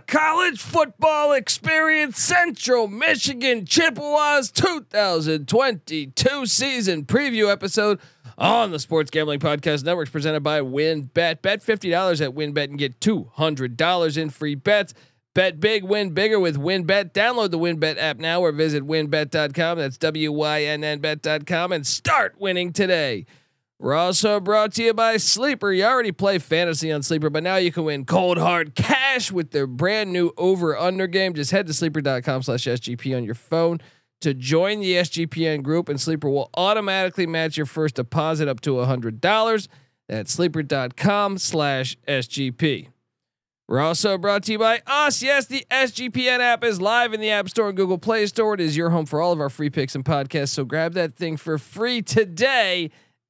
[0.00, 8.00] College football experience Central Michigan Chippewas 2022 season preview episode
[8.38, 11.42] on the Sports Gambling Podcast Network presented by WynnBet.
[11.42, 14.94] Bet $50 at WynnBet and get $200 in free bets.
[15.34, 17.12] Bet big, win bigger with WynnBet.
[17.12, 19.78] Download the WynnBet app now or visit wynnbet.com.
[19.78, 23.26] That's W Y N N bet.com and start winning today.
[23.82, 25.72] We're also brought to you by Sleeper.
[25.72, 29.50] You already play fantasy on Sleeper, but now you can win cold hard cash with
[29.50, 31.34] their brand new over under game.
[31.34, 33.80] Just head to sleeper.com slash SGP on your phone
[34.20, 38.74] to join the SGPN group, and Sleeper will automatically match your first deposit up to
[38.74, 39.68] $100.
[40.08, 42.86] That's sleeper.com slash SGP.
[43.66, 45.24] We're also brought to you by us.
[45.24, 48.54] Yes, the SGPN app is live in the App Store and Google Play Store.
[48.54, 50.50] It is your home for all of our free picks and podcasts.
[50.50, 52.92] So grab that thing for free today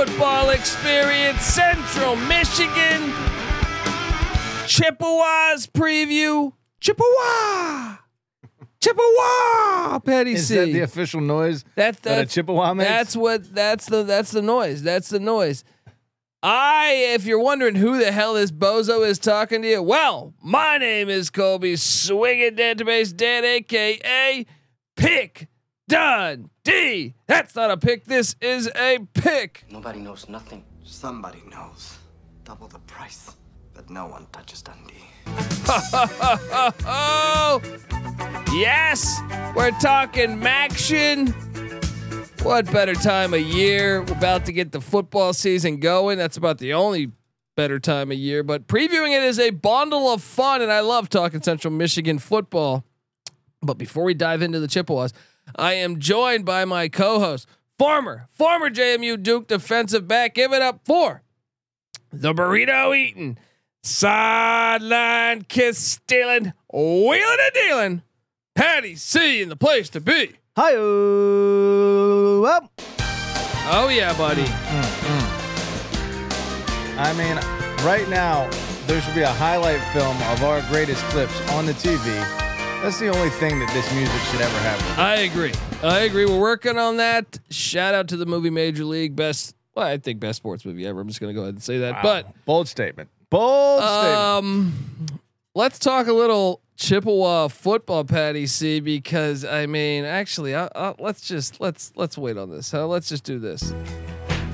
[0.00, 3.12] Football experience, Central Michigan.
[4.66, 6.54] Chippewas preview.
[6.80, 7.98] Chippewa.
[8.80, 10.40] Chippewa, Patty C.
[10.40, 10.54] Is C.
[10.54, 12.88] that the official noise That, that a Chippewa makes?
[12.88, 14.82] that's what that's the that's the noise.
[14.82, 15.64] That's the noise.
[16.42, 20.78] I, if you're wondering who the hell this bozo is talking to you, well, my
[20.78, 24.46] name is Colby Swinging Database Dan, aka
[24.96, 25.49] Pick
[25.90, 27.14] Done D.
[27.26, 28.04] That's not a pick.
[28.04, 29.64] This is a pick.
[29.68, 30.62] Nobody knows nothing.
[30.84, 31.98] Somebody knows.
[32.44, 33.34] Double the price,
[33.74, 34.94] but no one touches Dundee.
[36.86, 37.60] Oh,
[38.54, 39.20] yes,
[39.56, 41.34] we're talking Maction.
[42.44, 44.02] What better time of year?
[44.02, 46.18] We're about to get the football season going.
[46.18, 47.10] That's about the only
[47.56, 48.44] better time of year.
[48.44, 52.84] But previewing it is a bundle of fun, and I love talking Central Michigan football.
[53.60, 55.12] But before we dive into the Chippewas,
[55.56, 57.46] I am joined by my co-host,
[57.78, 60.34] former former JMU Duke defensive back.
[60.34, 61.22] Give it up for
[62.12, 63.38] the burrito eating,
[63.82, 68.02] sideline kiss stealing, wheeling and dealing.
[68.54, 70.32] Patty C in the place to be.
[70.56, 72.70] Hi, up.
[73.72, 74.42] Oh yeah, buddy.
[74.42, 75.40] Mm, mm, mm.
[76.98, 77.36] I mean,
[77.86, 78.50] right now
[78.86, 82.39] there should be a highlight film of our greatest clips on the TV.
[82.82, 84.98] That's the only thing that this music should ever have.
[84.98, 85.52] I agree.
[85.82, 86.24] I agree.
[86.24, 87.38] We're working on that.
[87.50, 89.14] Shout out to the movie Major League.
[89.14, 90.98] Best, well, I think best sports movie ever.
[91.00, 92.02] I'm just gonna go ahead and say that.
[92.02, 92.22] Wow.
[92.46, 93.10] bold statement.
[93.28, 94.18] Bold But statement.
[94.18, 94.72] um,
[95.54, 98.80] let's talk a little Chippewa football, Patty C.
[98.80, 102.70] Because I mean, actually, I, I, let's just let's let's wait on this.
[102.70, 102.86] Huh?
[102.86, 103.74] Let's just do this.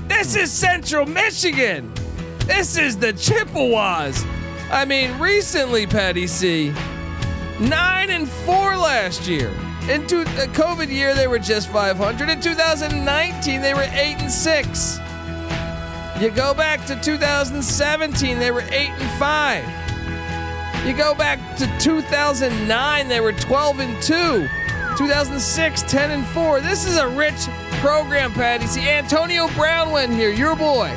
[0.09, 1.93] This is Central Michigan.
[2.39, 4.25] This is the Chippewas.
[4.69, 6.73] I mean, recently, Patty C.
[7.59, 9.49] Nine and four last year.
[9.89, 12.29] In two, the COVID year, they were just 500.
[12.29, 14.99] In 2019, they were eight and six.
[16.21, 19.63] You go back to 2017, they were eight and five.
[20.85, 24.47] You go back to 2009, they were 12 and two.
[24.97, 26.61] 2006, 10 and four.
[26.61, 27.47] This is a rich
[27.81, 28.67] program, Patty.
[28.67, 30.87] See, Antonio Brown went here, your boy.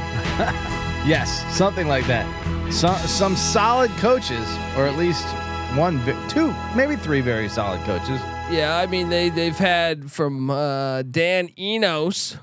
[1.06, 2.26] yes, something like that.
[2.72, 4.46] Some some solid coaches,
[4.76, 5.26] or at least
[5.76, 8.20] one, two, maybe three very solid coaches.
[8.50, 12.36] Yeah, I mean they they've had from uh, Dan Enos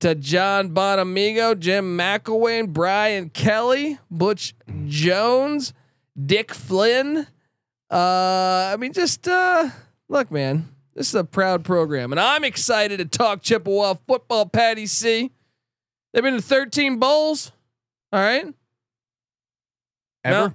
[0.00, 4.54] to John Bonamego, Jim McElwain, Brian Kelly, Butch
[4.86, 5.72] Jones,
[6.20, 7.26] Dick Flynn.
[7.90, 9.70] Uh, I mean, just uh,
[10.08, 14.46] look, man, this is a proud program, and I'm excited to talk Chippewa football.
[14.46, 15.30] Patty C.
[16.12, 17.52] They've been to 13 bowls.
[18.12, 18.46] All right.
[20.24, 20.48] Ever?
[20.48, 20.54] No.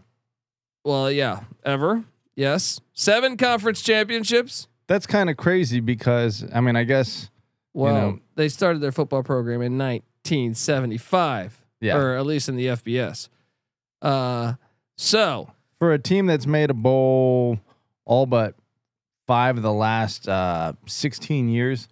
[0.84, 2.04] Well, yeah, ever.
[2.36, 4.68] Yes, seven conference championships.
[4.88, 7.30] That's kind of crazy because I mean, I guess
[7.74, 11.98] Well, know- they started their football program in 1975, Yeah.
[11.98, 13.30] or at least in the FBS.
[14.02, 14.54] Uh,
[14.98, 17.60] so for a team that's made a bowl
[18.06, 18.56] all but
[19.28, 21.88] five of the last uh, 16 years,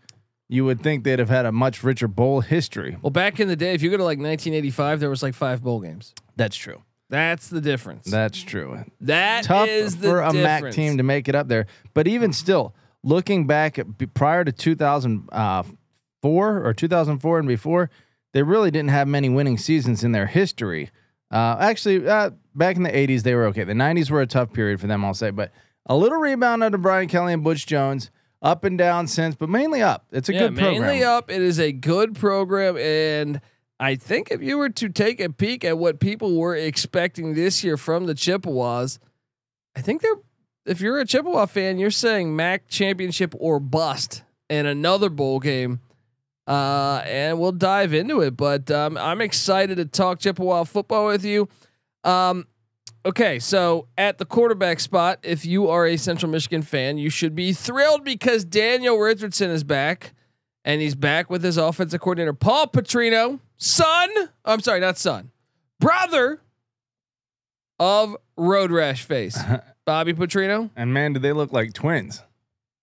[0.49, 2.97] you would think they'd have had a much richer bowl history.
[3.01, 5.63] well, back in the day, if you go to like 1985, there was like five
[5.63, 6.13] bowl games.
[6.35, 6.81] That's true.
[7.11, 8.09] That's the difference.
[8.09, 8.85] That's true.
[9.01, 12.31] That Tough is the for a MAC team to make it up there, but even
[12.31, 12.73] still,
[13.03, 17.89] looking back at, prior to 2004 or 2004 and before,
[18.31, 20.89] they really didn't have many winning seasons in their history.
[21.29, 23.65] Uh, actually, uh, back in the 80s, they were okay.
[23.65, 25.51] The 90s were a tough period for them, I'll say, but
[25.87, 28.09] a little rebound under Brian Kelly and Butch Jones,
[28.41, 30.05] up and down since, but mainly up.
[30.13, 30.81] It's a yeah, good program.
[30.81, 31.29] mainly up.
[31.29, 33.41] It is a good program, and
[33.81, 37.63] I think if you were to take a peek at what people were expecting this
[37.63, 38.99] year from the Chippewas,
[39.75, 40.19] I think they're.
[40.67, 45.79] If you're a Chippewa fan, you're saying MAC championship or bust, and another bowl game.
[46.45, 48.37] Uh, and we'll dive into it.
[48.37, 51.49] But um, I'm excited to talk Chippewa football with you.
[52.03, 52.45] Um,
[53.03, 57.33] okay, so at the quarterback spot, if you are a Central Michigan fan, you should
[57.33, 60.13] be thrilled because Daniel Richardson is back,
[60.65, 64.09] and he's back with his offensive coordinator Paul Petrino, son.
[64.45, 65.31] I'm sorry, not son,
[65.79, 66.41] brother
[67.79, 69.37] of Road Rash Face,
[69.85, 70.69] Bobby Petrino.
[70.75, 72.21] and man, do they look like twins.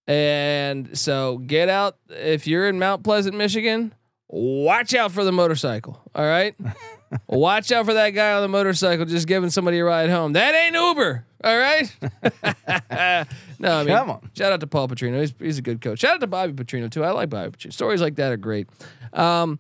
[0.07, 3.95] And so get out if you're in Mount Pleasant, Michigan.
[4.29, 6.01] Watch out for the motorcycle.
[6.15, 6.55] All right,
[7.27, 10.33] watch out for that guy on the motorcycle just giving somebody a ride home.
[10.35, 11.25] That ain't Uber.
[11.45, 11.97] All right.
[13.59, 14.31] no, I mean, Come on.
[14.35, 15.21] shout out to Paul Petrino.
[15.21, 16.01] He's, he's a good coach.
[16.01, 17.05] Shout out to Bobby Petrino too.
[17.05, 17.73] I like Bobby Petrino.
[17.73, 18.69] Stories like that are great.
[19.13, 19.59] Um,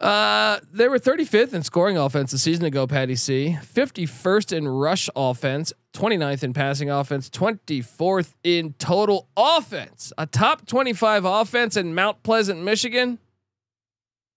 [0.00, 3.58] uh, they were 35th in scoring offense a season ago, Patty C.
[3.60, 10.12] 51st in rush offense, 29th in passing offense, 24th in total offense.
[10.16, 13.18] A top 25 offense in Mount Pleasant, Michigan.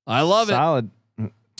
[0.07, 0.53] I love it.
[0.53, 0.89] Solid.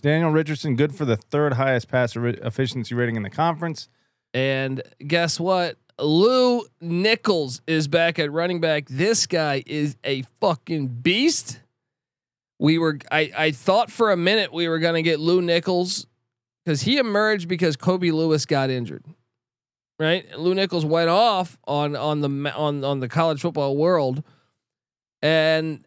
[0.01, 3.87] Daniel Richardson, good for the third highest passer efficiency rating in the conference.
[4.33, 5.77] And guess what?
[5.99, 8.87] Lew Nichols is back at running back.
[8.89, 11.59] This guy is a fucking beast.
[12.59, 16.07] We were I I thought for a minute we were going to get Lew Nichols
[16.65, 19.05] cuz he emerged because Kobe Lewis got injured.
[19.99, 20.25] Right?
[20.37, 24.23] Lew Nichols went off on on the on on the college football world
[25.21, 25.85] and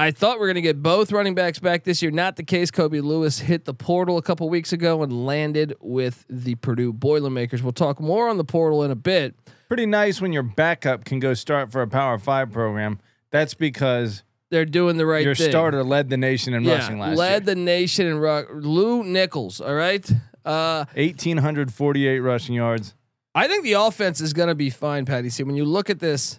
[0.00, 2.12] I thought we are going to get both running backs back this year.
[2.12, 2.70] Not the case.
[2.70, 7.64] Kobe Lewis hit the portal a couple weeks ago and landed with the Purdue Boilermakers.
[7.64, 9.34] We'll talk more on the portal in a bit.
[9.66, 13.00] Pretty nice when your backup can go start for a Power Five program.
[13.32, 15.24] That's because They're doing the right thing.
[15.26, 15.50] your thing.
[15.50, 17.32] starter led the nation in rushing last led year.
[17.32, 18.46] Led the nation in rock.
[18.52, 19.60] Lew Nichols.
[19.60, 20.08] All right.
[20.44, 22.94] Uh, 1,848 rushing yards.
[23.34, 25.28] I think the offense is going to be fine, Patty.
[25.28, 26.38] See, when you look at this,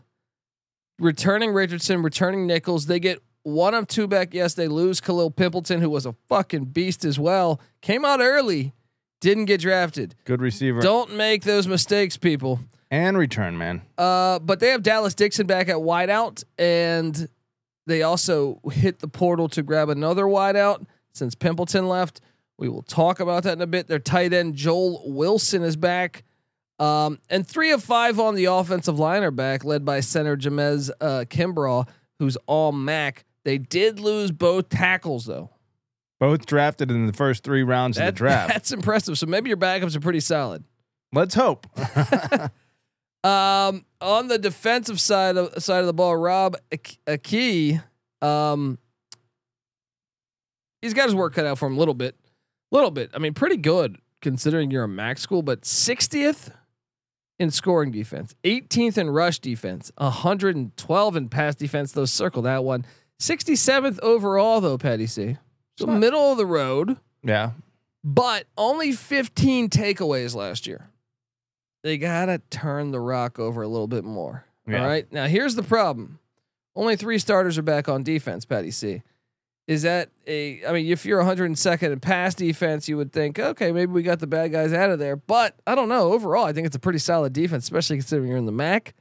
[0.98, 4.34] returning Richardson, returning Nichols, they get one of two back.
[4.34, 7.60] Yes, they lose Khalil Pimpleton, who was a fucking beast as well.
[7.82, 8.74] Came out early,
[9.22, 10.16] didn't get drafted.
[10.26, 12.60] Good receiver Don't make those mistakes, people.
[12.92, 13.82] and return man.
[13.98, 17.28] Uh, but they have Dallas Dixon back at wideout, and
[17.88, 22.22] they also hit the portal to grab another wideout since Pimpleton left.
[22.58, 23.88] We will talk about that in a bit.
[23.88, 26.24] Their tight end Joel Wilson is back,
[26.78, 30.92] um, and three of five on the offensive line are back, led by center Jamez
[31.00, 31.24] uh,
[32.20, 33.24] who's all MAC.
[33.46, 35.50] They did lose both tackles though.
[36.20, 38.50] Both drafted in the first three rounds of the draft.
[38.50, 39.18] That's impressive.
[39.18, 40.64] So maybe your backups are pretty solid.
[41.14, 41.66] Let's hope.
[43.22, 47.84] Um, on the defensive side of side of the ball, Robb Ak- Akey,
[48.22, 48.80] um,
[50.82, 52.16] he's got his work cut out for him a little bit,
[52.72, 53.10] little bit.
[53.14, 56.54] I mean, pretty good considering you're a max school, but 60th
[57.40, 61.92] in scoring defense, 18th in rush defense, 112 in pass defense.
[61.92, 62.86] Those circle that one.
[63.20, 65.38] 67th overall though, Patty C.
[65.78, 67.52] So Not- middle of the road yeah.
[68.04, 70.90] but only 15 takeaways last year.
[71.84, 74.46] They gotta turn the rock over a little bit more.
[74.68, 74.82] Yeah.
[74.82, 75.12] All right.
[75.12, 76.20] Now here's the problem.
[76.76, 79.02] Only three starters are back on defense, Patty C.
[79.68, 83.72] Is that a I mean, if you're 102nd in pass defense, you would think, okay,
[83.72, 85.16] maybe we got the bad guys out of there.
[85.16, 86.12] But I don't know.
[86.14, 88.94] Overall, I think it's a pretty solid defense, especially considering you're in the MAC.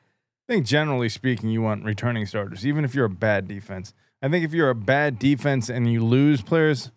[0.48, 3.94] I think generally speaking, you want returning starters, even if you're a bad defense.
[4.22, 6.90] I think if you're a bad defense and you lose players,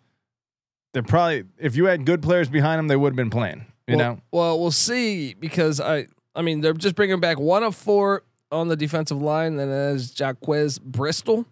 [0.92, 3.66] they're probably if you had good players behind them, they would have been playing.
[3.86, 7.62] You well, know, Well, we'll see because I I mean they're just bringing back one
[7.62, 9.56] of four on the defensive line.
[9.56, 11.46] Then as Jaquez Bristol,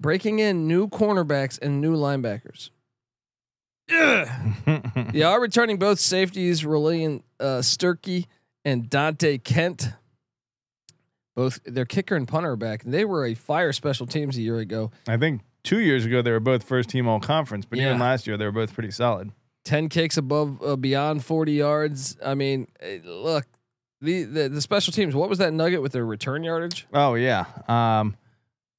[0.00, 2.70] breaking in new cornerbacks and new linebackers.
[5.12, 8.26] They are returning both safeties, Relian uh, Sturkey
[8.64, 9.88] and Dante Kent.
[11.40, 12.82] Both their kicker and punter back.
[12.84, 14.90] They were a fire special teams a year ago.
[15.08, 18.26] I think two years ago they were both first team all conference, but even last
[18.26, 19.32] year they were both pretty solid.
[19.64, 22.18] 10 kicks above uh, beyond 40 yards.
[22.22, 23.46] I mean, eh, look,
[24.02, 26.86] the, the the special teams, what was that nugget with their return yardage?
[26.92, 27.46] Oh yeah.
[27.68, 28.18] Um,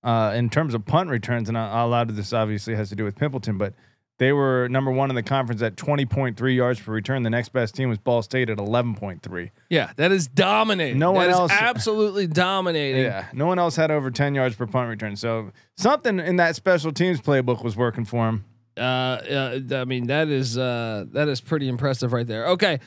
[0.03, 2.95] uh, in terms of punt returns, and a, a lot of this obviously has to
[2.95, 3.73] do with Pimpleton, but
[4.21, 7.23] They were number one in the conference at 20.3 yards per return.
[7.23, 9.49] The next best team was Ball State at 11.3.
[9.67, 10.99] Yeah, that is dominating.
[10.99, 13.01] No one That is else- absolutely dominating.
[13.01, 15.15] Yeah, no one else had over 10 yards per punt return.
[15.15, 18.45] So something in that special teams playbook was working for him.
[18.77, 22.49] Uh, uh, I mean that is uh, that is pretty impressive right there.
[22.49, 22.79] Okay,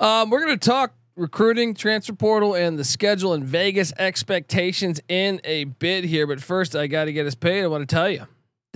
[0.00, 5.64] um, we're gonna talk recruiting, transfer portal, and the schedule and Vegas expectations in a
[5.64, 6.26] bit here.
[6.26, 7.62] But first, I got to get us paid.
[7.62, 8.26] I want to tell you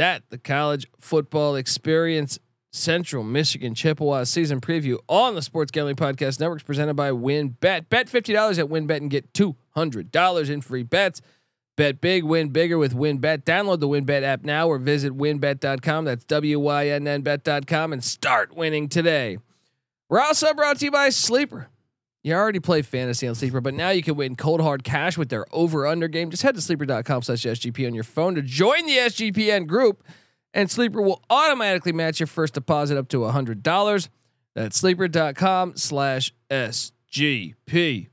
[0.00, 2.38] that the college football experience
[2.72, 7.60] Central Michigan Chippewa season preview on the Sports Gambling Podcast Network is presented by WynnBet.
[7.60, 11.20] Bet Bet fifty dollars at WynnBet and get two hundred dollars in free bets.
[11.76, 13.44] Bet big, win bigger with WynnBet.
[13.44, 16.06] Download the WynnBet app now or visit wynnbet.com.
[16.06, 19.36] That's W Y N N bet.com and start winning today.
[20.08, 21.68] We're also brought to you by Sleeper.
[22.22, 25.30] You already play fantasy on Sleeper, but now you can win cold hard cash with
[25.30, 26.30] their over under game.
[26.30, 30.04] Just head to sleeper.com slash SGP on your phone to join the SGPN group,
[30.52, 34.08] and Sleeper will automatically match your first deposit up to $100.
[34.54, 38.08] That's sleeper.com slash SGP.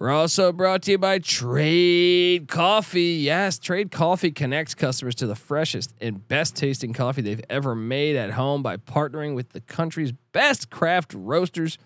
[0.00, 3.20] We're also brought to you by Trade Coffee.
[3.22, 8.16] Yes, Trade Coffee connects customers to the freshest and best tasting coffee they've ever made
[8.16, 11.78] at home by partnering with the country's best craft roasters.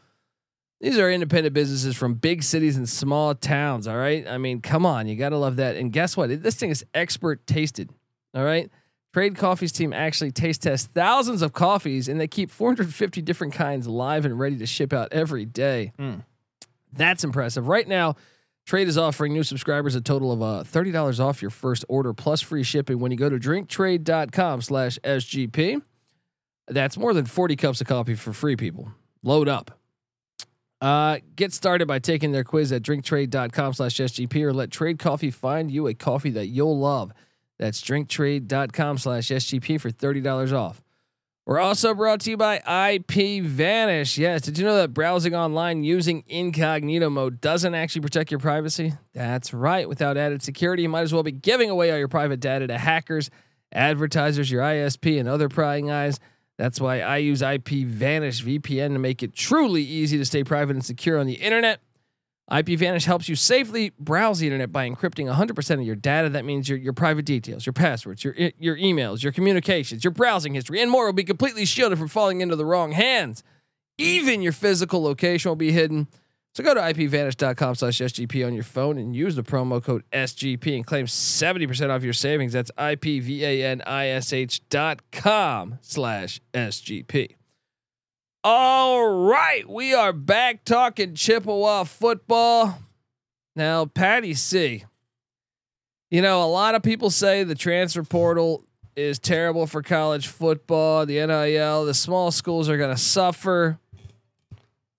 [0.80, 3.88] These are independent businesses from big cities and small towns.
[3.88, 4.26] All right.
[4.28, 5.08] I mean, come on.
[5.08, 5.76] You got to love that.
[5.76, 6.42] And guess what?
[6.42, 7.90] This thing is expert tasted.
[8.34, 8.70] All right.
[9.12, 13.88] Trade Coffee's team actually taste tests thousands of coffees and they keep 450 different kinds
[13.88, 15.92] live and ready to ship out every day.
[15.98, 16.24] Mm.
[16.92, 17.66] That's impressive.
[17.66, 18.14] Right now,
[18.66, 22.42] Trade is offering new subscribers a total of uh, $30 off your first order plus
[22.42, 25.82] free shipping when you go to drinktrade.com slash SGP.
[26.68, 28.92] That's more than 40 cups of coffee for free, people.
[29.22, 29.77] Load up.
[30.80, 35.30] Uh, get started by taking their quiz at drinktrade.com slash SGP or let Trade Coffee
[35.30, 37.12] find you a coffee that you'll love.
[37.58, 40.80] That's drinktrade.com slash SGP for $30 off.
[41.48, 42.56] We're also brought to you by
[42.92, 44.18] IP Vanish.
[44.18, 48.92] Yes, did you know that browsing online using incognito mode doesn't actually protect your privacy?
[49.14, 49.88] That's right.
[49.88, 52.76] Without added security, you might as well be giving away all your private data to
[52.76, 53.30] hackers,
[53.72, 56.20] advertisers, your ISP, and other prying eyes.
[56.58, 60.74] That's why I use IP Vanish VPN to make it truly easy to stay private
[60.74, 61.80] and secure on the internet.
[62.50, 66.30] IP Vanish helps you safely browse the internet by encrypting 100% of your data.
[66.30, 70.54] That means your, your private details, your passwords, your your emails, your communications, your browsing
[70.54, 73.44] history, and more will be completely shielded from falling into the wrong hands.
[73.98, 76.08] Even your physical location will be hidden.
[76.58, 80.74] So go to ipvanish.com slash SGP on your phone and use the promo code SGP
[80.74, 82.52] and claim 70% off your savings.
[82.52, 87.36] That's IPVANISH dot com slash SGP.
[88.42, 92.80] All right, we are back talking Chippewa football.
[93.54, 94.84] Now, Patty C.
[96.10, 98.64] You know, a lot of people say the transfer portal
[98.96, 103.78] is terrible for college football, the NIL, the small schools are going to suffer.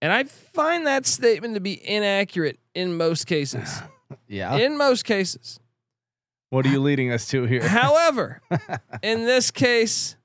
[0.02, 3.82] And I find that statement to be inaccurate in most cases.
[4.28, 4.56] Yeah.
[4.58, 5.60] In most cases.
[6.50, 7.62] What are you leading us to here?
[7.68, 8.42] However,
[9.04, 10.16] in this case,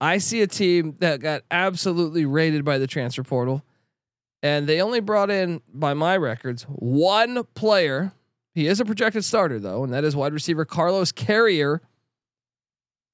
[0.00, 3.62] I see a team that got absolutely raided by the transfer portal,
[4.42, 8.12] and they only brought in, by my records, one player.
[8.54, 11.82] He is a projected starter though, and that is wide receiver Carlos Carriere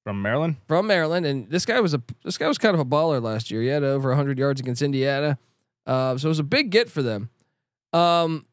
[0.05, 0.55] From Maryland?
[0.69, 1.25] from Maryland.
[1.25, 3.61] And this guy was a this guy was kind of a baller last year.
[3.61, 5.37] He had over 100 yards against Indiana,
[5.85, 7.29] uh, so it was a big get for them.
[7.93, 8.45] Um,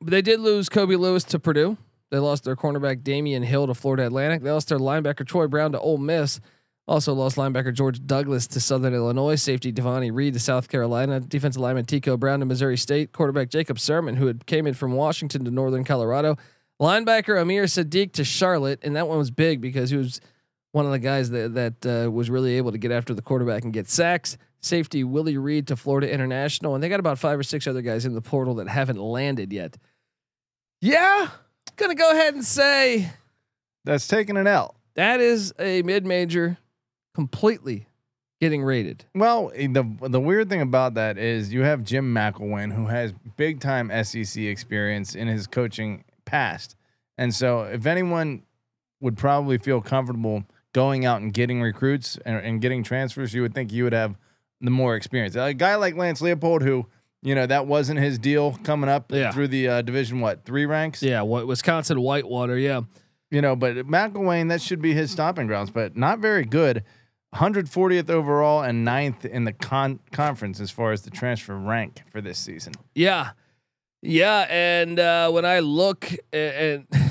[0.00, 1.76] but they did lose Kobe Lewis to Purdue.
[2.10, 4.42] They lost their cornerback Damian Hill to Florida Atlantic.
[4.42, 6.40] They lost their linebacker Troy Brown to Ole Miss.
[6.88, 9.34] Also lost linebacker George Douglas to Southern Illinois.
[9.34, 11.18] Safety Devontae Reed to South Carolina.
[11.18, 13.12] Defensive lineman Tico Brown to Missouri State.
[13.12, 16.36] Quarterback Jacob Sirmon, who had came in from Washington to Northern Colorado.
[16.80, 20.20] Linebacker Amir Sadiq to Charlotte, and that one was big because he was
[20.76, 23.64] one of the guys that that uh, was really able to get after the quarterback
[23.64, 24.36] and get sacks.
[24.60, 28.04] Safety Willie Reed to Florida International, and they got about five or six other guys
[28.04, 29.78] in the portal that haven't landed yet.
[30.82, 31.28] Yeah,
[31.76, 33.10] gonna go ahead and say
[33.84, 34.74] That's taking an L.
[34.96, 36.58] that is a mid-major,
[37.14, 37.86] completely
[38.42, 39.06] getting rated.
[39.14, 43.60] Well, the the weird thing about that is you have Jim McElwain, who has big
[43.60, 46.76] time SEC experience in his coaching past,
[47.16, 48.42] and so if anyone
[49.00, 50.44] would probably feel comfortable
[50.76, 54.14] going out and getting recruits and, and getting transfers, you would think you would have
[54.60, 55.34] the more experience.
[55.34, 56.86] A guy like Lance Leipold, who
[57.22, 59.32] you know that wasn't his deal coming up Yeah.
[59.32, 62.58] through the uh, division what three ranks, Yeah, what Wisconsin Whitewater?
[62.58, 62.82] Yeah,
[63.30, 66.84] you know, but McElwain that should be his stopping grounds, but not very good.
[67.34, 72.20] 140th overall and ninth in the con- conference as far as the transfer rank for
[72.20, 72.72] this season.
[72.94, 73.30] yeah,
[74.02, 74.46] yeah.
[74.50, 76.86] And uh, when I look a- and.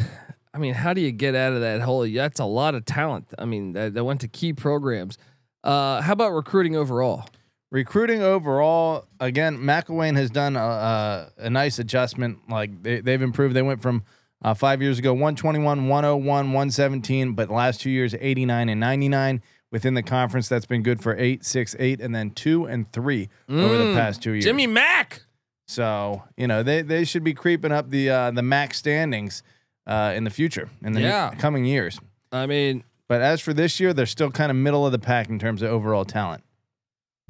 [0.55, 2.07] I mean, how do you get out of that hole?
[2.09, 3.27] That's a lot of talent.
[3.37, 5.17] I mean, that, that went to key programs.
[5.65, 7.25] Uh, how about recruiting overall?
[7.71, 12.39] Recruiting overall, again, McElwain has done a, a, a nice adjustment.
[12.49, 13.53] Like they, they've improved.
[13.53, 14.03] They went from
[14.43, 19.93] uh, five years ago 121, 101, 117, but last two years 89 and 99 within
[19.93, 20.47] the conference.
[20.47, 23.95] That's been good for eight, six, eight, and then two and three over the Mm.
[23.95, 24.45] past two years.
[24.45, 25.23] Jimmy Mack.
[25.67, 29.41] So you know they they should be creeping up the uh, the MAC standings
[29.87, 31.33] uh, in the future in the Yeah.
[31.37, 31.99] coming years.
[32.31, 35.29] I mean, But as for this year, they're still kind of middle of the pack
[35.29, 36.43] in terms of overall talent.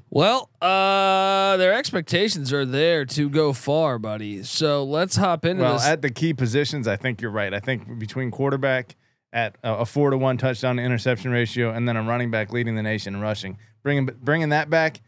[0.09, 4.43] well, uh, their expectations are there to go far, buddy.
[4.43, 5.85] So let's hop into Well, this.
[5.85, 7.53] at the key positions, I think you're right.
[7.53, 8.95] I think between quarterback
[9.33, 12.53] at a, a four to one touchdown to interception ratio, and then a running back
[12.53, 15.01] leading the nation in rushing, bringing bringing that back,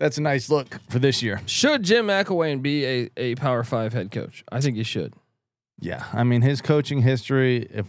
[0.00, 1.42] that's a nice look for this year.
[1.44, 4.42] should Jim McElwain be a, a Power Five head coach?
[4.50, 5.12] I think he should.
[5.80, 7.68] Yeah, I mean his coaching history.
[7.70, 7.86] If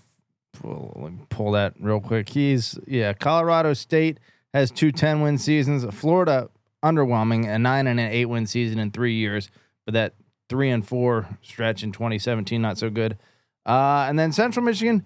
[0.63, 3.13] me pull that real quick, he's yeah.
[3.13, 4.19] Colorado State
[4.53, 5.85] has two 10 win seasons.
[5.93, 6.49] Florida
[6.83, 9.49] underwhelming, a nine and an eight win season in three years,
[9.85, 10.13] but that
[10.49, 13.17] three and four stretch in 2017 not so good.
[13.65, 15.03] Uh, and then Central Michigan,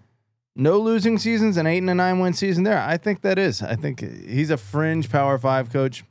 [0.56, 2.80] no losing seasons, an eight and a nine win season there.
[2.80, 3.62] I think that is.
[3.62, 6.04] I think he's a fringe Power Five coach.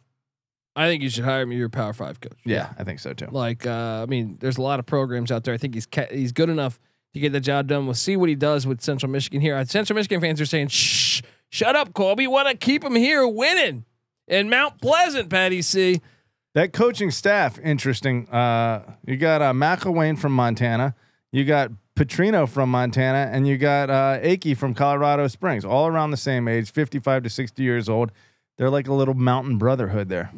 [0.79, 2.39] I think you should hire me your Power Five coach.
[2.45, 3.27] Yeah, I think so too.
[3.33, 5.53] Like, uh, I mean, there's a lot of programs out there.
[5.53, 6.79] I think he's ca- he's good enough
[7.15, 7.85] to get the job done.
[7.87, 9.57] We'll see what he does with Central Michigan here.
[9.57, 12.29] Uh, Central Michigan fans are saying, "Shh, shut up, Colby.
[12.29, 13.87] Want to keep him here winning
[14.29, 16.01] in Mount Pleasant, Patty C."
[16.55, 18.29] That coaching staff, interesting.
[18.29, 20.95] Uh, you got uh, McElwain from Montana,
[21.33, 26.13] you got Petrino from Montana, and you got uh, Akey from Colorado Springs, all around
[26.13, 28.13] the same age, 55 to 60 years old.
[28.57, 30.31] They're like a little mountain brotherhood there.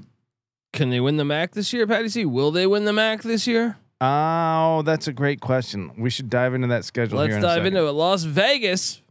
[0.73, 2.25] Can they win the MAC this year, Patty C?
[2.25, 3.77] Will they win the MAC this year?
[4.00, 5.93] Oh, that's a great question.
[5.99, 7.19] We should dive into that schedule.
[7.19, 7.93] Let's here in dive into it.
[7.93, 9.03] Las Vegas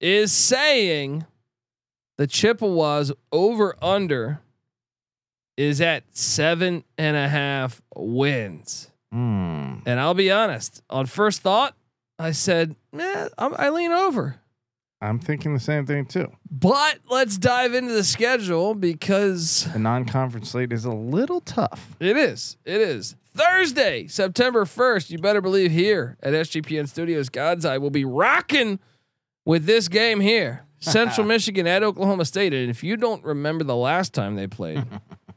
[0.00, 1.26] is saying
[2.18, 4.40] the Chippewas over under
[5.56, 8.90] is at seven and a half wins.
[9.12, 9.80] Hmm.
[9.86, 11.76] And I'll be honest, on first thought,
[12.18, 14.39] I said, eh, I'm, I lean over.
[15.02, 16.30] I'm thinking the same thing too.
[16.50, 21.96] But let's dive into the schedule because The non-conference slate is a little tough.
[22.00, 22.56] it is.
[22.64, 23.16] It is.
[23.34, 25.10] Thursday, September 1st.
[25.10, 28.78] You better believe here at SGPN Studios, God's Eye will be rocking
[29.46, 30.64] with this game here.
[30.80, 32.52] Central Michigan at Oklahoma State.
[32.52, 34.84] And if you don't remember the last time they played,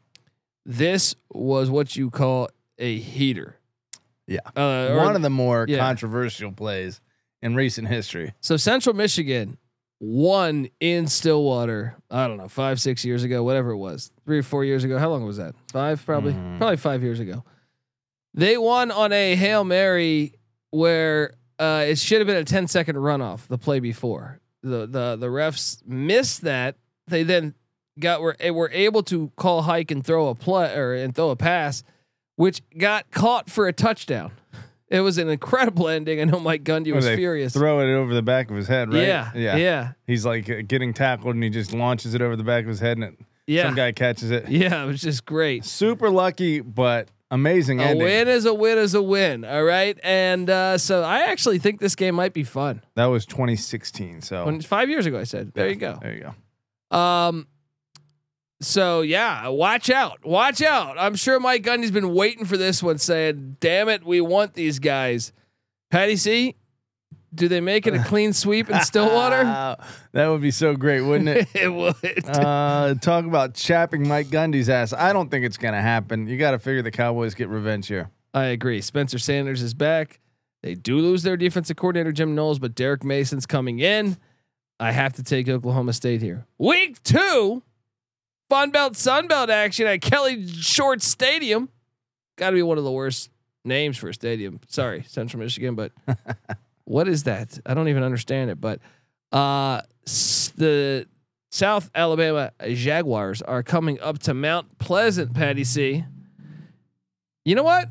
[0.65, 2.49] this was what you call
[2.79, 3.57] a heater.
[4.27, 4.39] Yeah.
[4.57, 5.77] Uh, or- One of the more yeah.
[5.79, 6.99] controversial plays
[7.43, 8.33] in recent history.
[8.39, 9.57] So Central Michigan
[9.99, 11.95] won in Stillwater.
[12.09, 14.97] I don't know, five, six years ago, whatever it was, three or four years ago.
[14.97, 15.53] How long was that?
[15.71, 16.57] Five, probably, Mm.
[16.57, 17.43] probably five years ago.
[18.33, 20.33] They won on a hail mary
[20.71, 23.47] where uh, it should have been a 10 second runoff.
[23.47, 26.75] The play before the the the refs missed that.
[27.07, 27.53] They then
[27.99, 31.29] got were eh, were able to call hike and throw a play or and throw
[31.29, 31.83] a pass,
[32.37, 34.31] which got caught for a touchdown.
[34.93, 36.21] It was an incredible ending.
[36.21, 37.51] I know Mike Gundy was furious.
[37.53, 39.01] Throw it over the back of his head, right?
[39.07, 39.55] Yeah, Yeah.
[39.55, 42.69] yeah, He's like uh, getting tackled and he just launches it over the back of
[42.69, 44.47] his head and it, yeah, some guy catches it.
[44.49, 44.83] yeah.
[44.83, 45.65] It was just great.
[45.65, 48.03] Super lucky, but amazing A ending.
[48.05, 49.43] win is a win is a win.
[49.43, 52.83] All right, and uh, so I actually think this game might be fun.
[52.93, 54.21] That was 2016.
[54.21, 56.31] So When five years ago, I said, "There you go." There you
[56.91, 56.97] go.
[56.97, 57.47] Um,
[58.63, 60.97] so yeah, watch out, watch out.
[60.97, 64.79] I'm sure Mike Gundy's been waiting for this one, saying, "Damn it, we want these
[64.79, 65.31] guys."
[65.91, 66.55] Patty C,
[67.35, 69.43] do they make it a clean sweep in Stillwater?
[70.11, 71.47] that would be so great, wouldn't it?
[71.53, 71.95] it would.
[72.27, 74.93] uh, talk about chapping Mike Gundy's ass.
[74.93, 76.27] I don't think it's gonna happen.
[76.27, 78.09] You got to figure the Cowboys get revenge here.
[78.33, 78.81] I agree.
[78.81, 80.19] Spencer Sanders is back.
[80.63, 84.17] They do lose their defensive coordinator Jim Knowles, but Derek Mason's coming in.
[84.79, 86.45] I have to take Oklahoma State here.
[86.57, 87.61] Week two,
[88.53, 91.69] Fun Belt Sun Belt action at Kelly Shorts Stadium.
[92.35, 93.31] Got to be one of the worst
[93.65, 94.59] names for a stadium.
[94.67, 95.91] Sorry, Central Michigan, but
[96.85, 97.57] what is that?
[97.65, 98.61] I don't even understand it.
[98.61, 98.79] But
[99.31, 101.07] uh, s- the
[101.51, 106.03] South Alabama Jaguars are coming up to Mount Pleasant, Patty C.
[107.45, 107.89] You know what?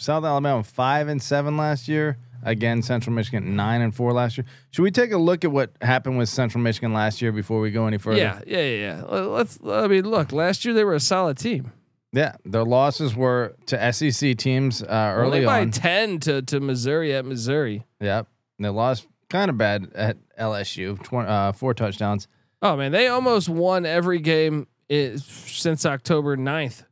[0.00, 2.16] South Alabama five and seven last year.
[2.48, 4.44] Again, Central Michigan nine and four last year.
[4.70, 7.70] Should we take a look at what happened with Central Michigan last year before we
[7.70, 8.18] go any further?
[8.18, 9.18] Yeah, yeah, yeah, yeah.
[9.20, 9.58] Let's.
[9.66, 10.32] I mean, look.
[10.32, 11.72] Last year they were a solid team.
[12.12, 15.70] Yeah, their losses were to SEC teams uh, Only early by on.
[15.70, 17.84] ten to to Missouri at Missouri.
[18.00, 22.26] Yep, they lost kind of bad at LSU, tw- uh, four touchdowns.
[22.62, 26.84] Oh man, they almost won every game i- since October 9th.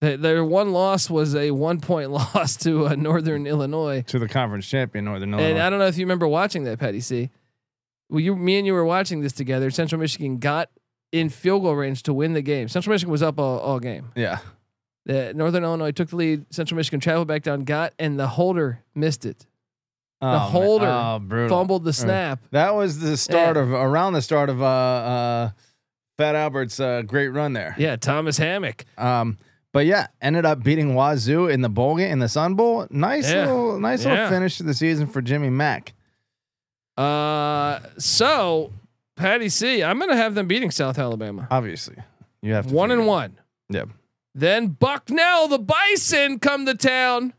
[0.00, 4.02] Their one loss was a one point loss to uh, Northern Illinois.
[4.08, 5.50] to the conference champion Northern Illinois.
[5.50, 7.30] And I don't know if you remember watching that, Patty C.
[8.10, 9.70] well, you, me and you were watching this together.
[9.70, 10.70] Central Michigan got
[11.12, 12.68] in field goal range to win the game.
[12.68, 14.10] Central Michigan was up all, all game.
[14.14, 14.38] Yeah.
[15.06, 16.52] The Northern Illinois took the lead.
[16.52, 19.46] Central Michigan traveled back down, got, and the holder missed it.
[20.20, 21.48] Oh, holder oh.
[21.48, 22.40] Fumbled the snap.
[22.50, 23.62] That was the start Yeah.
[23.62, 25.50] of around the start of uh uh
[26.16, 27.74] Fat Albert's uh, great run there.
[27.78, 28.86] Yeah, Thomas Hammock.
[28.96, 29.36] Um,
[29.76, 32.86] but yeah, ended up beating Wazoo in the bowl game in the Sun Bowl.
[32.88, 33.40] Nice Yeah.
[33.40, 34.12] little, nice Yeah.
[34.12, 35.92] little finish to the season for Jimmy Mack.
[36.96, 38.72] Uh, so
[39.16, 41.46] Patty C, I'm gonna have them beating South Alabama.
[41.50, 41.96] Obviously,
[42.40, 43.36] you have to One and one.
[43.68, 43.90] Yep.
[44.34, 47.34] Then Bucknell, the Bison, come to town.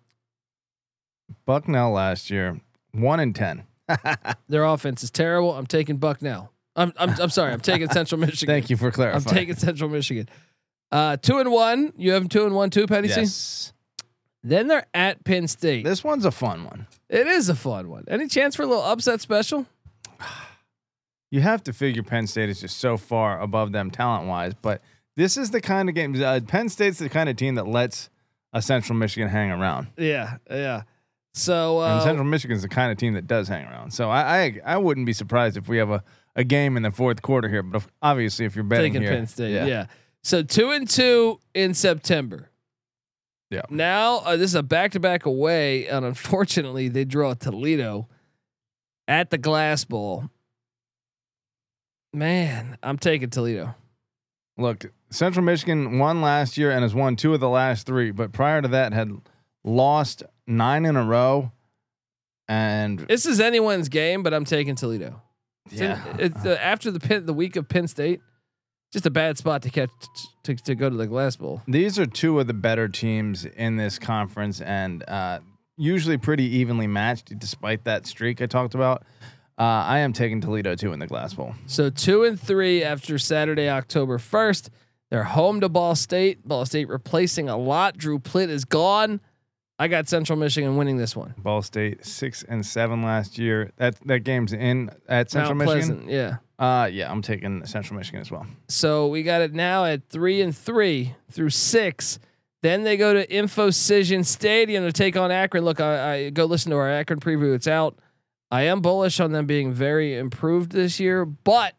[1.48, 3.64] Bucknell last year, one and ten.
[4.48, 5.56] Their offense is terrible.
[5.56, 6.52] I'm taking Bucknell.
[6.76, 7.52] I'm I'm, I'm sorry.
[7.52, 8.54] I'm taking Central Michigan.
[8.54, 9.28] Thank you for clarifying.
[9.28, 10.30] I'm taking Central Michigan.
[10.92, 11.94] Uh, two and one.
[11.98, 13.02] You have them two and one too, C.
[13.04, 13.74] yes.
[14.44, 15.84] Then they're at Penn State.
[15.84, 16.88] This one's a fun one.
[17.10, 18.06] it is a fun one.
[18.08, 19.66] Any chance for a little upset special?
[21.30, 24.82] You have to figure Penn State is just so far above them talent wise, but
[25.18, 26.16] this is the kind of game.
[26.24, 28.10] Uh, Penn State's the kind of team that lets
[28.54, 30.84] a Central Michigan hang around, Yeah, yeah.
[31.34, 33.92] So and uh, Central Michigan's the kind of team that does hang around.
[33.92, 36.02] So I, I, I wouldn't be surprised if we have a,
[36.38, 37.62] a game in the fourth quarter here.
[37.62, 39.52] But if, obviously, if you're betting taking here, Penn State.
[39.54, 39.86] Yeah.
[40.28, 42.50] So two and two in September.
[43.50, 43.62] Yeah.
[43.70, 48.10] Now uh, this is a back to back away, and unfortunately they draw Toledo
[49.08, 50.26] at the Glass Bowl.
[52.14, 53.74] Man, I'm taking Toledo.
[54.58, 58.34] Look, Central Michigan won last year and has won two of the last three, but
[58.34, 59.10] prior to that had
[59.64, 61.54] lost nine in a row.
[62.50, 65.22] And This is anyone's game, but I'm taking Toledo.
[65.72, 68.20] It's in- yeah, it's uh, after the Penn, the week of Penn State.
[68.92, 69.90] Just a bad spot to catch
[70.44, 71.62] to, to go to the Glass Bowl.
[71.68, 75.40] these are two of the better teams in this conference, and uh,
[75.78, 79.04] usually pretty evenly matched, despite that streak I talked about.
[79.60, 81.54] Uh, I am taking Toledo too in the Glass Bowl.
[81.66, 84.70] So two and three after Saturday, October first.
[85.10, 86.46] They're home to Ball State.
[86.48, 87.98] Ball State replacing a lot.
[87.98, 89.22] Drew Plitt is gone.
[89.80, 91.34] I got Central Michigan winning this one.
[91.38, 93.72] Ball State six and seven last year.
[93.78, 95.98] That that game's in at Central Mount Michigan.
[95.98, 96.38] Pleasant, yeah.
[96.60, 98.46] Uh, yeah, I'm taking Central Michigan as well.
[98.68, 102.20] So we got it now at three and three through six.
[102.64, 105.64] Then they go to Infocision Stadium to take on Akron.
[105.64, 107.54] Look, I, I go listen to our Akron preview.
[107.54, 108.00] It's out.
[108.50, 111.76] I am bullish on them being very improved this year, but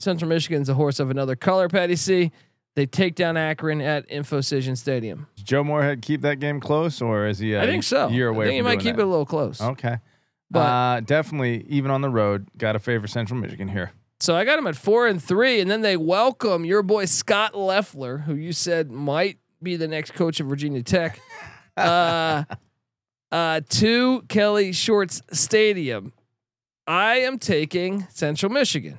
[0.00, 1.68] Central Michigan's a horse of another color.
[1.68, 2.30] Patty C.
[2.76, 5.26] They take down Akron at Infocision Stadium.
[5.34, 7.54] Does Joe Moorhead keep that game close, or is he?
[7.54, 8.08] a I think so.
[8.08, 8.44] Year away.
[8.44, 9.02] I think you from might keep that?
[9.02, 9.60] it a little close.
[9.60, 9.96] Okay.
[10.50, 13.90] But- uh, definitely, even on the road, got to favor Central Michigan here.
[14.20, 17.56] So I got them at four and three, and then they welcome your boy Scot
[17.56, 21.20] Loeffler, who you said might be the next coach of Virginia Tech,
[21.76, 22.44] uh,
[23.30, 26.12] uh, to Kelly Shorts Stadium.
[26.86, 28.98] I am taking Central Michigan.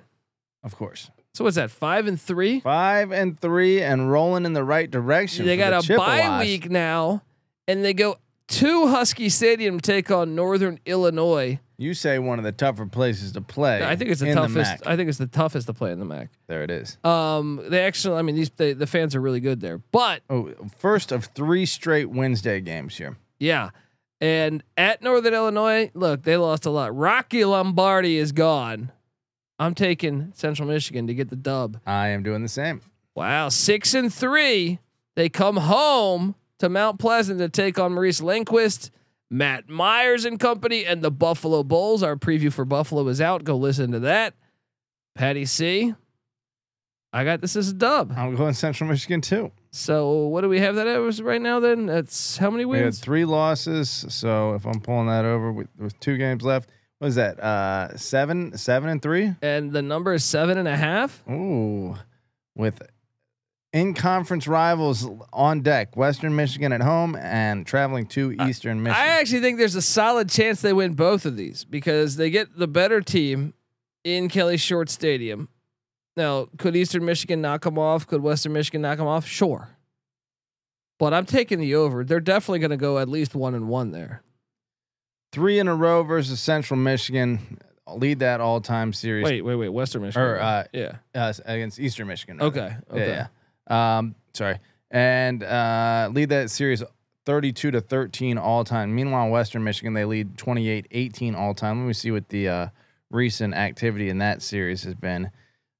[0.63, 1.09] Of course.
[1.33, 1.71] So what's that?
[1.71, 2.59] Five and three.
[2.61, 5.45] Five and three and rolling in the right direction.
[5.45, 7.23] They got the a bye week now,
[7.67, 11.59] and they go to Husky Stadium to take on Northern Illinois.
[11.79, 13.81] You say one of the tougher places to play.
[13.81, 14.55] I think it's the toughest.
[14.55, 14.81] MAC.
[14.85, 16.27] I think it's the toughest to play in the MAC.
[16.47, 16.97] there it is.
[17.05, 20.53] Um, they actually, I mean, these they, the fans are really good there, but Oh,
[20.77, 23.15] first of three straight Wednesday games here.
[23.39, 23.69] Yeah.
[24.19, 26.93] And at Northern Illinois, look, they lost a lot.
[26.93, 28.91] Rocky Lombardi is gone.
[29.57, 31.79] I'm taking Central Michigan to get the dub.
[31.87, 32.81] I am doing the same.
[33.15, 34.79] Wow, six and three.
[35.15, 38.91] They come home to Mount Pleasant to take on Maurice Linguist,
[39.29, 42.01] Matt Myers and company, and the Buffalo Bulls.
[42.03, 43.43] Our preview for Buffalo is out.
[43.43, 44.33] Go listen to that.
[45.15, 45.93] Patty C.
[47.11, 48.13] I got this as a dub.
[48.15, 49.51] I'm going Central Michigan too.
[49.71, 51.59] So what do we have that as right now?
[51.59, 52.79] Then that's how many wins?
[52.79, 56.69] We had three losses, so if I'm pulling that over with, with two games left,
[56.99, 57.39] what is that?
[57.39, 59.33] Uh, seven, seven and three.
[59.41, 61.23] And the number is seven and a half.
[61.29, 61.95] Ooh,
[62.55, 62.81] with
[63.71, 69.03] in conference rivals on deck, Western Michigan at home and traveling to Eastern Michigan.
[69.03, 72.57] I actually think there's a solid chance they win both of these because they get
[72.57, 73.53] the better team
[74.03, 75.49] in Kelly Shorts Stadium.
[76.17, 78.07] Now, could Eastern Michigan knock them off?
[78.07, 79.27] Could Western Michigan knock them off?
[79.27, 79.69] Sure.
[80.97, 82.03] But I'm taking the over.
[82.03, 84.23] They're definitely going to go at least one and one there.
[85.31, 87.59] Three in a row versus Central Michigan.
[87.87, 89.69] Lead that all-time series Wait, wait, wait.
[89.69, 90.27] Western Michigan.
[90.27, 90.97] Or, uh, yeah.
[91.15, 92.41] uh, against Eastern Michigan.
[92.41, 92.75] Okay.
[92.91, 92.99] Okay.
[92.99, 93.27] Yeah, yeah.
[93.69, 94.59] Um, sorry,
[94.91, 96.83] and uh, lead that series
[97.25, 98.95] 32 to 13 all time.
[98.95, 101.81] Meanwhile, Western Michigan they lead 28-18 all time.
[101.81, 102.67] Let me see what the uh,
[103.11, 105.31] recent activity in that series has been.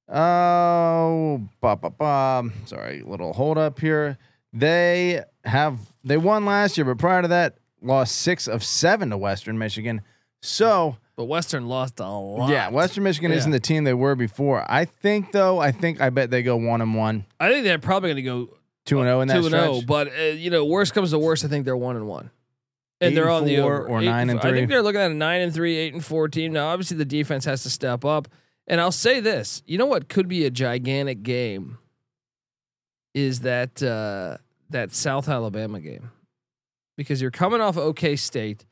[0.08, 2.50] Oh, ba, ba, ba.
[2.66, 4.18] sorry, little hold up here.
[4.54, 9.18] They have they won last year, but prior to that, lost six of seven to
[9.18, 10.02] Western Michigan.
[10.42, 12.50] So but Western lost a lot.
[12.50, 13.40] Yeah, Western Michigan Yeah.
[13.40, 14.66] isn't the team they were before.
[14.72, 15.60] I think though.
[15.60, 18.22] I think I bet they go one and one, I think they're probably going to
[18.48, 19.82] go two and zero in that two and zero.
[19.86, 22.32] But uh, you know, worst comes to worst, I think they're one and one,
[23.02, 24.50] and Eight they're and on the over or Eight nine and four.
[24.50, 26.54] I think they're looking at a nine and three, eight and four team.
[26.54, 28.30] Now, obviously, the defense has to step up.
[28.66, 31.80] And I'll say this: you know what could be a gigantic game
[33.14, 34.38] is that uh,
[34.70, 36.12] that South Alabama game
[36.96, 38.64] because you're coming off OK State.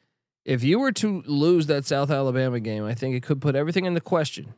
[0.48, 3.86] If you were to lose that South Alabama game, I think it could put everything
[3.86, 4.54] into question.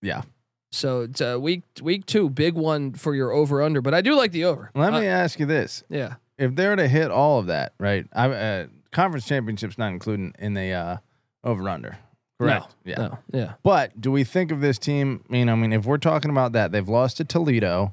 [0.00, 0.22] Yeah.
[0.70, 3.82] So it's uh, week week two, big one for your over under.
[3.82, 4.70] But I do like the over.
[4.74, 6.14] Let Uh, me ask you this: yeah.
[6.38, 8.06] If they're to hit all of that, right?
[8.12, 10.96] I, uh, conference championships not included in the uh,
[11.44, 11.98] over under.
[12.40, 12.74] Correct.
[12.86, 12.98] No, yeah.
[12.98, 13.18] No.
[13.32, 13.52] Yeah.
[13.62, 15.24] But do we think of this team?
[15.28, 17.92] You know, I mean, if we're talking about that, they've lost to Toledo.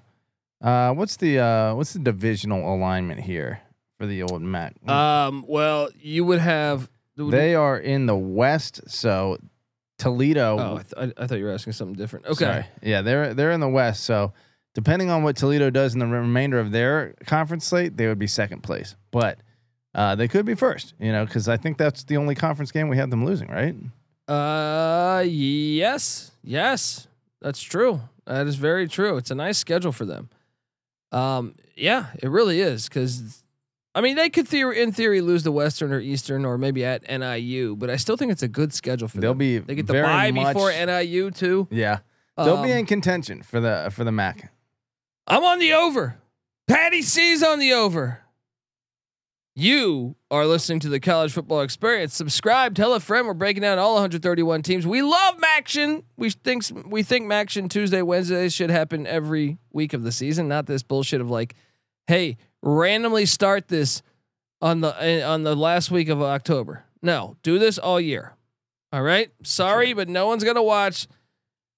[0.61, 3.59] Uh, what's the uh, what's the divisional alignment here
[3.97, 4.75] for the old Mac?
[4.87, 5.43] Um.
[5.47, 6.89] Well, you would have.
[7.27, 9.37] They are in the West, so
[9.97, 10.57] Toledo.
[10.57, 12.25] Oh, I, th- I, I thought you were asking something different.
[12.25, 12.35] Okay.
[12.35, 12.65] Sorry.
[12.81, 14.03] Yeah, they're they're in the West.
[14.05, 14.33] So
[14.73, 18.27] depending on what Toledo does in the remainder of their conference slate, they would be
[18.27, 18.95] second place.
[19.11, 19.39] But
[19.93, 20.93] uh, they could be first.
[20.99, 23.75] You know, because I think that's the only conference game we have them losing, right?
[24.27, 25.23] Uh.
[25.27, 26.31] Yes.
[26.43, 27.07] Yes.
[27.41, 27.99] That's true.
[28.25, 29.17] That is very true.
[29.17, 30.29] It's a nice schedule for them.
[31.11, 31.55] Um.
[31.75, 32.07] Yeah.
[32.21, 33.43] It really is because.
[33.99, 37.03] I mean, they could theory in theory lose the Western or Eastern or maybe at
[37.09, 39.21] NIU, but I still think it's a good schedule for them.
[39.23, 41.67] They'll be They get the bye much- before NIU too.
[41.69, 41.99] Yeah,
[42.37, 44.53] they'll be Um, in contention for the for the MAC.
[45.27, 46.15] I'm on the over.
[46.65, 48.19] Patty C's on the over.
[49.55, 52.13] You are listening to the College Football Experience.
[52.15, 53.27] Subscribe, tell a friend.
[53.27, 54.87] We're breaking down all 131 teams.
[54.87, 56.03] We love Maction.
[56.15, 60.47] We think we think Maction Tuesday, Wednesday should happen every week of the season.
[60.47, 61.55] Not this bullshit of like,
[62.07, 64.01] hey, randomly start this
[64.61, 66.85] on the eh, on the last week of October.
[67.01, 68.33] No, do this all year.
[68.91, 69.31] All right.
[69.43, 71.07] Sorry, but no one's gonna watch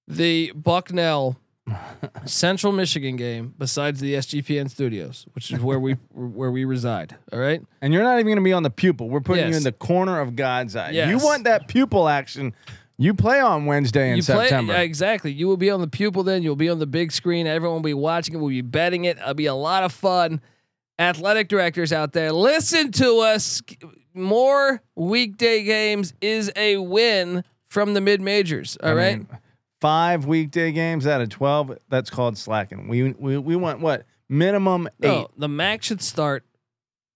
[0.08, 1.36] the Bucknell
[2.24, 7.16] Central Michigan game besides the SGPN studios, which is where we where we reside.
[7.32, 7.62] All right.
[7.80, 9.08] And you're not even going to be on the pupil.
[9.08, 10.90] We're putting you in the corner of God's eye.
[10.90, 12.54] You want that pupil action?
[12.98, 14.74] You play on Wednesday in you September.
[14.74, 15.32] play exactly.
[15.32, 16.42] You will be on the pupil then.
[16.42, 17.46] You'll be on the big screen.
[17.46, 18.38] Everyone will be watching it.
[18.38, 19.18] We'll be betting it.
[19.18, 20.40] It'll be a lot of fun.
[20.98, 23.62] Athletic directors out there, listen to us.
[24.14, 28.76] More weekday games is a win from the mid majors.
[28.82, 29.18] All I right.
[29.18, 29.28] mean,
[29.80, 31.76] five weekday games out of twelve.
[31.88, 32.88] That's called slacking.
[32.88, 35.08] We we we want what minimum eight.
[35.08, 36.44] No, the MAC should start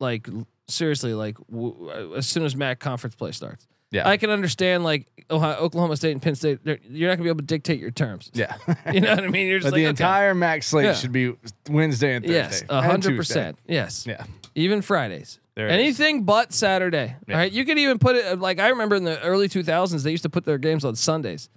[0.01, 0.27] like
[0.69, 3.67] seriously, like w- as soon as MAC conference play starts.
[3.91, 4.09] Yeah.
[4.09, 6.59] I can understand like Ohio, Oklahoma State and Penn State.
[6.65, 8.31] You're not gonna be able to dictate your terms.
[8.35, 8.57] Yeah.
[8.93, 9.47] You know what I mean?
[9.47, 9.91] You're just but like the okay.
[9.91, 10.95] entire max slate Yeah.
[10.95, 11.35] should be
[11.71, 12.37] Wednesday and Thursday.
[12.37, 13.59] yes, a hundred percent.
[13.67, 14.25] Yes, Yeah.
[14.55, 15.39] even Fridays.
[15.55, 15.79] There it is.
[16.01, 17.17] Anything but Saturday.
[17.27, 17.35] Yeah.
[17.35, 20.11] All right, you could even put it like I remember in the early 2000s they
[20.11, 21.49] used to put their games on Sundays.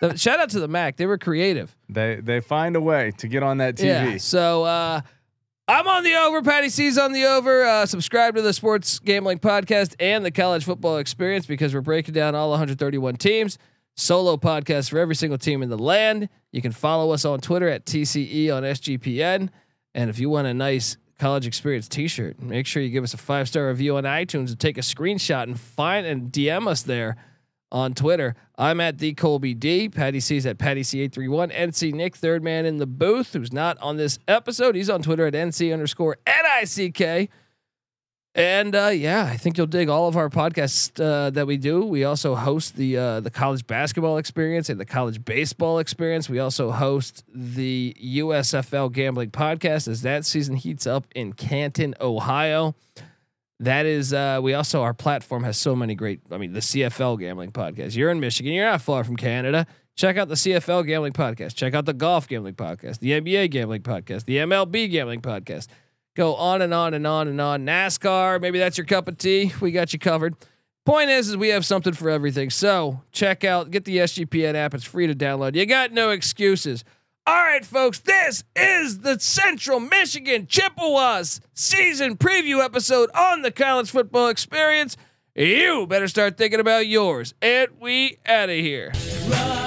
[0.00, 1.76] The- shout out to the MAC; they were creative.
[1.88, 4.12] They they find a way to get on that TV.
[4.12, 4.16] Yeah.
[4.18, 5.00] So uh,
[5.70, 6.42] I'm on the over.
[6.42, 7.62] Patty C's on the over.
[7.62, 12.12] Uh, subscribe to the Sports Gambling Podcast and the College Football Experience because we're breaking
[12.12, 13.56] down all 131 teams.
[13.94, 16.28] Solo podcast for every single team in the land.
[16.50, 19.48] You can follow us on Twitter at TCE on SGPN.
[19.94, 23.18] And if you want a nice college experience T-shirt, make sure you give us a
[23.18, 27.16] five star review on iTunes and take a screenshot and find and DM us there
[27.72, 28.34] on Twitter.
[28.58, 29.88] I'm at the Colby D.
[29.88, 31.54] Patty C's at Patty C831.
[31.54, 34.74] NC Nick, third man in the booth, who's not on this episode.
[34.74, 37.30] He's on Twitter at NC underscore NICK.
[38.34, 41.84] And uh, yeah, I think you'll dig all of our podcasts uh, that we do.
[41.84, 46.28] We also host the uh, the college basketball experience and the college baseball experience.
[46.28, 52.76] We also host the USFL gambling podcast as that season heats up in Canton, Ohio.
[53.60, 56.20] That is, uh, we also our platform has so many great.
[56.30, 57.94] I mean, the CFL gambling podcast.
[57.94, 58.54] You're in Michigan.
[58.54, 59.66] You're not far from Canada.
[59.96, 61.56] Check out the CFL gambling podcast.
[61.56, 65.66] Check out the golf gambling podcast, the NBA gambling podcast, the MLB gambling podcast.
[66.16, 67.66] Go on and on and on and on.
[67.66, 69.52] NASCAR, maybe that's your cup of tea.
[69.60, 70.36] We got you covered.
[70.86, 72.48] Point is, is we have something for everything.
[72.48, 74.72] So check out, get the SGPN app.
[74.72, 75.54] It's free to download.
[75.54, 76.82] You got no excuses.
[77.26, 83.90] All right, folks, this is the Central Michigan Chippewas season preview episode on the college
[83.90, 84.96] football experience.
[85.34, 87.34] You better start thinking about yours.
[87.42, 88.92] And we out of here.
[89.28, 89.59] Run.